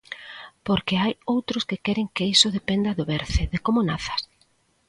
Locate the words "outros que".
1.35-1.81